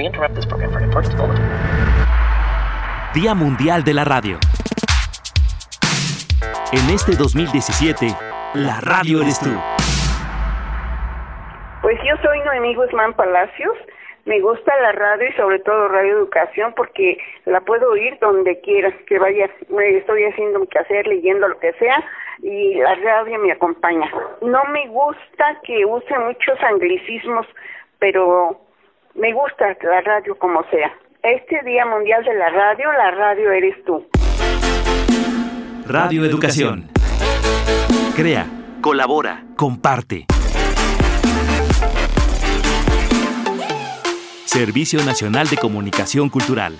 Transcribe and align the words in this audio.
we 0.00 0.06
interrupt 0.06 0.34
this 0.34 0.46
program 0.46 0.70
for 0.72 0.78
an 0.78 0.84
important 0.84 1.16
bulletin. 1.18 1.44
Día 3.14 3.34
Mundial 3.34 3.84
de 3.84 3.92
la 3.92 4.04
Radio. 4.04 4.38
En 6.72 6.88
este 6.88 7.16
2017, 7.16 8.06
la 8.54 8.80
radio 8.80 9.20
eres 9.20 9.38
tú. 9.40 9.50
Pues 11.82 11.98
yo 12.08 12.16
soy 12.22 12.40
Noemí 12.40 12.74
Guzmán 12.74 13.12
Palacios. 13.14 13.76
Me 14.24 14.40
gusta 14.40 14.72
la 14.80 14.92
radio 14.92 15.28
y 15.28 15.32
sobre 15.32 15.58
todo 15.58 15.88
Radio 15.88 16.18
Educación 16.18 16.72
porque 16.76 17.18
la 17.44 17.60
puedo 17.60 17.90
oír 17.90 18.16
donde 18.20 18.60
quiera 18.60 18.92
que 19.06 19.18
vaya. 19.18 19.46
Estoy 19.46 20.24
haciendo 20.24 20.60
mi 20.60 20.66
quehacer, 20.68 21.06
leyendo 21.06 21.48
lo 21.48 21.58
que 21.58 21.72
sea 21.74 22.02
y 22.38 22.74
la 22.74 22.94
radio 22.94 23.38
me 23.38 23.52
acompaña. 23.52 24.10
No 24.40 24.64
me 24.66 24.88
gusta 24.88 25.60
que 25.64 25.84
use 25.84 26.18
muchos 26.18 26.58
anglicismos, 26.62 27.46
pero 27.98 28.69
me 29.14 29.32
gusta 29.32 29.76
la 29.82 30.00
radio 30.00 30.36
como 30.38 30.62
sea. 30.70 30.92
Este 31.22 31.62
Día 31.64 31.84
Mundial 31.86 32.24
de 32.24 32.34
la 32.34 32.48
Radio, 32.50 32.92
la 32.92 33.10
radio 33.10 33.52
eres 33.52 33.84
tú. 33.84 34.06
Radio 35.86 36.24
Educación. 36.24 36.88
Crea, 38.16 38.46
colabora, 38.80 39.44
comparte. 39.56 40.26
Servicio 44.46 45.04
Nacional 45.04 45.48
de 45.48 45.56
Comunicación 45.56 46.28
Cultural. 46.28 46.74